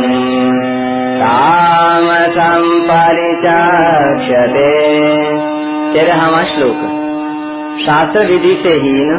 [1.23, 4.71] तामसम् परिचक्षते
[5.95, 6.81] तेरहवा श्लोक
[7.87, 9.11] शास्त्र विधि से हीन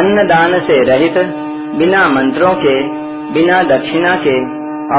[0.00, 0.26] अन्न
[0.70, 1.16] से रहित
[1.78, 2.76] बिना मंत्रों के
[3.34, 4.36] बिना दक्षिणा के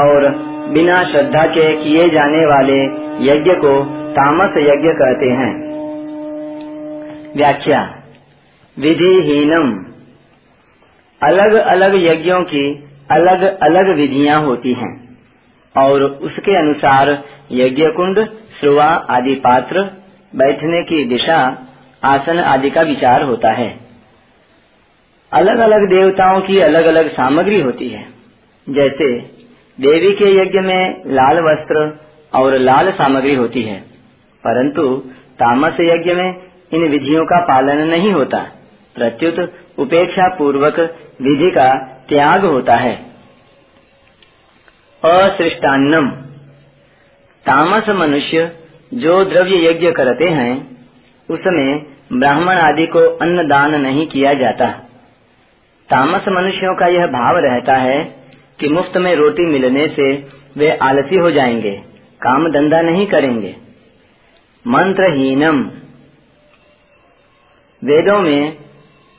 [0.00, 0.22] और
[0.68, 2.84] बिना श्रद्धा के किए जाने वाले
[3.32, 5.52] यज्ञ को तामस यज्ञ कहते हैं।
[7.36, 8.02] व्याख्या,
[8.78, 9.84] विधिहीनम।
[11.22, 15.18] अलग अलग यज्ञों की अलग अलग विधियाँ होती हैं
[15.76, 18.26] और उसके अनुसार यज्ञ कुंड
[18.60, 19.82] श्रुआ आदि पात्र,
[20.36, 21.68] बैठने की दिशा,
[22.04, 23.76] आसन आदि का विचार होता है।
[25.32, 28.06] अलग अलग देवताओं की अलग अलग सामग्री होती है,
[28.68, 29.33] जैसे
[29.80, 32.00] देवी के यज्ञ में लाल वस्त्र
[32.34, 33.80] और लाल सामग्री होती है,
[34.44, 34.96] परंतु
[35.34, 38.38] तामस यज्ञ में इन विधियों का पालन नहीं होता।
[38.94, 39.38] प्रत्युत
[39.78, 40.78] उपेक्षा पूर्वक
[41.22, 41.74] विधि का
[42.08, 42.94] त्याग होता है।
[45.04, 46.08] असृष्टान्नम।
[47.46, 48.56] तामस मनुष्य
[48.94, 50.86] जो द्रव्य यज्ञ करते हैं,
[51.30, 54.66] उसमें ब्राह्मण आदि को अन्न दान नहीं किया जाता।
[55.88, 58.23] तामस मनुष्यों का यह भाव रहता है
[58.58, 60.12] कि मुफ़्त में रोटी मिलने से
[60.56, 61.70] वे आलसी हो जाएँगे,
[62.22, 63.54] काम धंधा नहीं करेंगे।
[64.66, 65.62] मंत्रहीनम।
[67.82, 68.56] वेदों में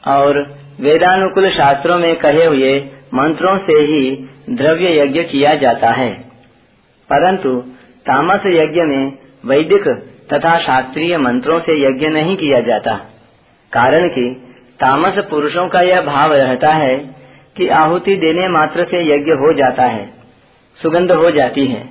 [0.07, 0.39] और
[0.79, 2.79] वेदानुकूल शास्त्रों में कहे हुए
[3.13, 6.09] मंत्रों से ही द्रव्य यज्ञ किया जाता है।
[7.09, 7.59] परंतु
[8.05, 9.87] तामस यज्ञ में वैदिक
[10.33, 12.95] तथा शास्त्रीय मंत्रों से यज्ञ नहीं किया जाता,
[13.73, 14.25] कारण कि
[14.79, 17.14] तामस पुरुषों का यह भाव रहता है
[17.55, 20.05] कि आहुति देने मात्र से यज्ञ हो जाता है,
[20.79, 21.83] सुगंध हो जाती है,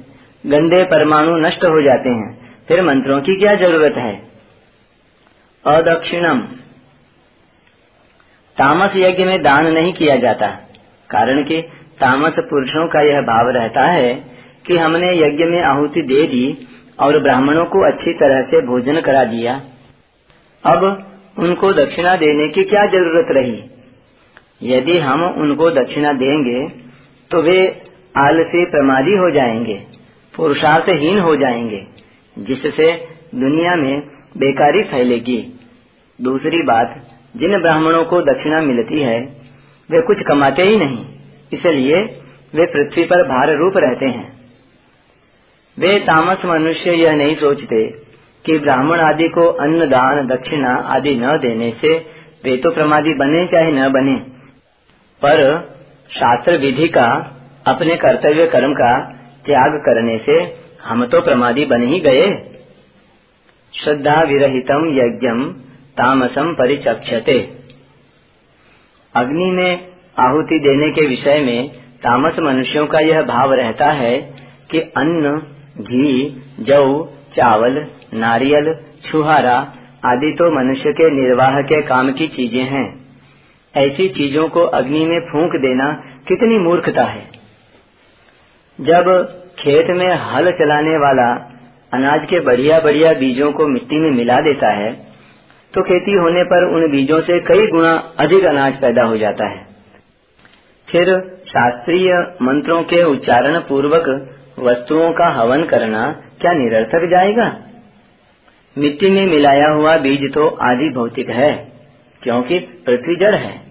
[0.44, 2.32] गंदे परमाणु नष्ट हो जाते हैं।
[2.68, 4.12] फिर मंत्रों की क्या ज़रूरत है?
[5.64, 6.40] अदक्षिणम।
[8.56, 10.46] तामस यज्ञ में दान नहीं किया जाता,
[11.10, 11.60] कारण कि
[12.00, 14.14] तामस पुरुषों का यह भाव रहता है
[14.66, 16.46] कि हमने यज्ञ में आहुति दे दी
[17.00, 19.60] और ब्राह्मणों को अच्छी तरह से भोजन करा दिया।
[20.64, 20.84] अब
[21.38, 23.62] उनको दक्षिणा देने की क्या ज़रूरत रही?
[24.60, 26.68] यदि हम उनको दक्षिणा देंगे
[27.30, 27.58] तो वे
[28.18, 29.74] आलसी प्रमादी हो जाएँगे,
[30.34, 31.80] पुरुषार्थहीन हो जाएँगे,
[32.36, 32.90] जिससे
[33.34, 34.00] दुनिया में
[34.36, 35.38] बेकारी फैलेगी।
[36.18, 36.94] दूसरी बात,
[37.36, 39.18] जिन ब्राह्मणों को दक्षिणा मिलती है,
[39.88, 41.04] वे कुछ कमाते ही नहीं,
[41.52, 42.02] इसलिए
[42.54, 44.32] वे पृथ्वी पर भार रूप रहते हैं।
[45.78, 47.86] वे तामस मनुष्य यह नहीं सोचते
[48.44, 51.94] कि ब्राह्मण आदि को अन्न दान दक्षिणा आदि न देने से
[52.44, 54.33] वे तो प्रमादी बने चाहे न बने।
[55.24, 55.70] पर
[56.10, 57.36] शास्त्र विधि का,
[57.66, 59.14] अपने कर्तव्य कर्म का
[59.46, 62.26] त्याग करने से हम तो प्रमादी बन ही गए।
[63.84, 65.52] श्रद्धा विरहितम यज्ञम
[65.96, 67.38] तामसम परिचक्षते।
[69.14, 71.68] अग्नि में आहुति देने के विषय में
[71.98, 74.16] तामस मनुष्यों का यह भाव रहता है
[74.70, 75.38] कि अन्न,
[75.80, 77.04] घी, जौ,
[77.36, 78.74] चावल, नारियल,
[79.10, 79.56] छुहारा
[80.06, 83.03] आदि तो मनुष्य के निर्वाह के काम की चीज़ें हैं।
[83.74, 85.92] ऐसी चीज़ों को अग्नि में फूंक देना
[86.28, 87.22] कितनी मूर्खता है।
[88.78, 89.10] जब
[89.58, 91.26] खेत में हल चलाने वाला
[91.92, 94.92] अनाज के बढ़िया बढ़िया बीजों को मिट्टी में मिला देता है
[95.74, 99.62] तो खेती होने पर उन बीजों से कई गुना अधिक अनाज पैदा हो जाता है।
[100.88, 101.10] फिर
[101.48, 102.12] शास्त्रीय
[102.42, 104.08] मंत्रों के उच्चारण पूर्वक
[104.60, 106.06] वस्तुओं का हवन करना
[106.40, 107.46] क्या निरर्थक जाएगा?
[108.76, 111.52] मिट्टी में मिलाया हुआ बीज तो आदि भौतिक है,
[112.22, 113.63] क्योंकि पृथ्वी जड़ है।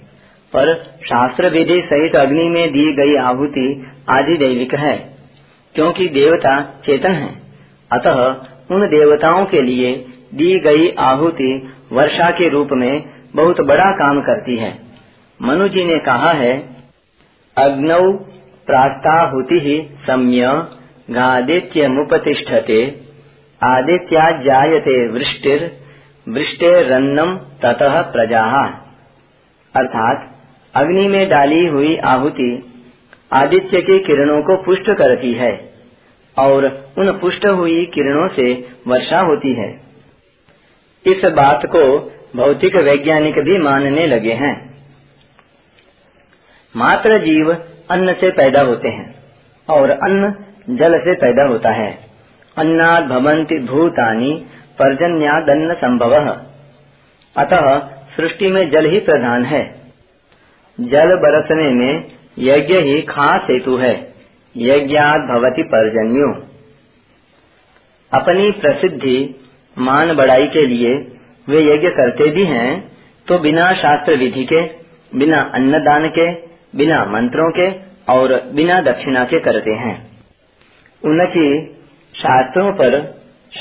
[0.54, 3.68] पर शास्त्र विधि सहित अग्नि में दी गई आहुति
[4.10, 4.96] आदि दैविक है,
[5.76, 7.30] क्योंकि देवता चेतन है।
[7.92, 8.20] अतः
[8.72, 9.94] उन देवताओं के लिए
[10.34, 11.52] दी गई आहुति
[11.92, 13.04] वर्षा के रूप में
[13.36, 14.72] बहुत बड़ा काम करती है।
[15.40, 16.54] मनु जी ने कहा है,
[17.58, 18.02] अग्नौ
[18.68, 19.78] प्रास्ताहुति
[20.08, 20.52] सम्य
[21.10, 22.80] गादित्य मुपतिष्ठते
[23.62, 25.72] आदित्या जायते वृष्टिर,
[26.28, 28.44] वृष्टिरन्नम ततः प्रजा।
[29.76, 30.30] अर्थात
[30.76, 32.74] अग्नि में डाली हुई आहुति
[33.34, 35.74] आदित्य की किरणों को पुष्ट करती है
[36.38, 36.66] और
[36.98, 38.54] उन पुष्ट हुई किरणों से
[38.88, 39.82] वर्षा होती है।
[41.06, 42.00] इस बात को
[42.36, 44.54] भौतिक वैज्ञानिक भी मानने लगे हैं।
[46.76, 47.54] मात्र जीव
[47.92, 49.16] अन्न से पैदा होते हैं
[49.70, 50.34] और अन्न
[50.70, 52.00] जल से पैदा होता है।
[52.58, 54.46] अन्नाद भवंती भूतानी
[54.80, 56.16] पर्जन्यादन्न संभव
[57.36, 57.80] अतः
[58.16, 59.83] सृष्टि में जल ही प्रधान है।
[60.78, 62.04] जल बरसने में
[62.40, 64.14] यज्ञ ही खास हेतु है।
[64.58, 66.30] यज्ञात भवती पर्जन्यो।
[68.12, 69.36] अपनी प्रसिद्धि
[69.78, 70.96] मान बढ़ाई के लिए
[71.48, 72.92] वे यज्ञ करते भी हैं
[73.28, 74.62] तो बिना शास्त्र विधि के,
[75.18, 76.32] बिना अन्नदान के,
[76.78, 77.70] बिना मंत्रों के
[78.14, 79.96] और बिना दक्षिणा के करते हैं।
[81.06, 81.66] उनकी
[82.16, 83.02] शास्त्रों पर,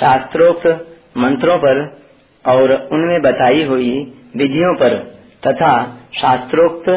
[0.01, 2.03] शास्त्रोक्त मंत्रों पर
[2.47, 5.73] और उनमें बताई हुई विधियों पर तथा
[6.17, 6.89] शास्त्रोक्त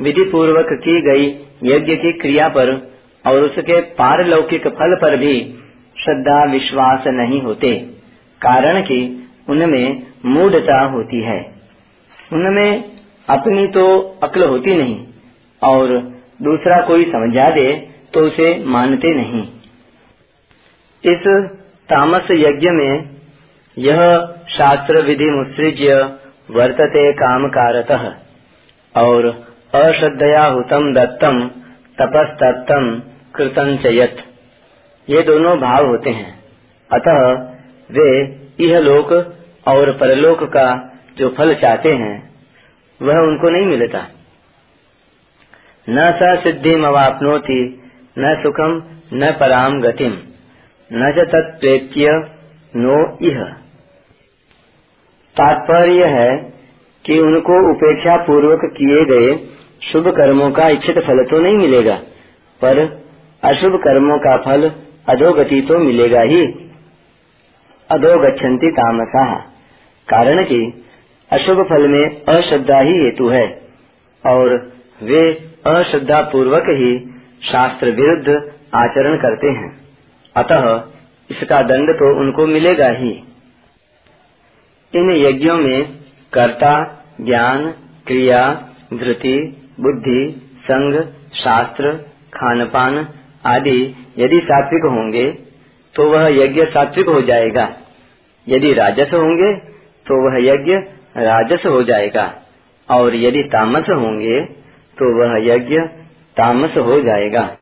[0.00, 1.26] विधि पूर्वक की गई
[1.64, 2.72] यज्ञ की क्रिया पर
[3.24, 5.34] और उसके पारलौकिक फल पर भी
[5.96, 7.70] श्रद्धा, विश्वास नहीं होते,
[8.40, 8.98] कारण कि
[9.48, 11.40] उनमें मूढ़ता होती है।
[12.32, 12.84] उनमें
[13.28, 13.86] अपनी तो
[14.22, 14.98] अक्ल होती नहीं
[15.62, 15.88] और
[16.42, 17.70] दूसरा कोई समझा दे
[18.14, 19.42] तो उसे मानते नहीं।
[21.04, 21.26] इस
[21.88, 23.10] तामस यज्ञ में
[23.76, 24.00] यह
[24.48, 25.98] शास्त्र विधि मुत्सृज्य
[26.50, 27.90] वर्तते काम कारत
[28.96, 29.26] और
[29.74, 31.40] अश्रद्धया हुतम दत्तम
[32.00, 33.02] तपस्तत्तम
[33.34, 34.16] कृतम चयत
[35.10, 36.44] ये दोनों भाव होते हैं।
[36.92, 37.32] अतः
[37.90, 38.22] वे
[38.60, 39.12] यह लोक
[39.68, 42.34] और परलोक का जो फल चाहते हैं,
[43.02, 44.06] वह उनको नहीं मिलता।
[45.88, 48.82] न स सिद्धि अवापनोति, न सुखम,
[49.14, 50.12] न पराम गतिम।
[50.92, 52.06] न तत्प्रेत्य
[52.76, 53.65] नो इह।
[55.36, 56.30] तात्पर्य है
[57.04, 59.34] कि उनको उपेक्षा पूर्वक किए गए
[59.82, 61.94] शुभ कर्मों का इच्छित फल तो नहीं मिलेगा,
[62.60, 62.78] पर
[63.42, 64.70] अशुभ कर्मों का फल
[65.08, 66.42] अधोगति तो मिलेगा ही।
[67.90, 69.26] अधोगछन्ति तामसा।
[70.08, 70.58] कारण कि
[71.30, 73.44] अशुभ फल में अश्रद्धा ही हेतु है,
[74.24, 74.56] और
[75.02, 75.22] वे
[75.66, 76.90] अश्रद्धा पूर्वक ही
[77.44, 78.28] शास्त्र विरुद्ध
[78.74, 79.70] आचरण करते हैं।
[80.36, 80.66] अतः
[81.30, 83.12] इसका दंड तो उनको मिलेगा ही।
[84.96, 85.84] इन यज्ञों में
[86.32, 86.74] कर्ता,
[87.20, 87.70] ज्ञान,
[88.06, 88.42] क्रिया,
[88.94, 89.36] धृति,
[89.80, 90.20] बुद्धि
[90.64, 91.00] संग
[91.34, 91.92] शास्त्र,
[92.34, 93.06] खानपान
[93.46, 93.80] आदि
[94.18, 95.30] यदि सात्विक होंगे
[95.94, 97.68] तो वह यज्ञ सात्विक हो जाएगा।
[98.48, 99.54] यदि राजस होंगे
[100.06, 100.74] तो वह यज्ञ
[101.18, 102.24] राजस हो जाएगा।
[102.88, 104.40] और यदि तामस होंगे
[104.98, 105.78] तो वह यज्ञ
[106.36, 107.56] तामस हो जाएगा।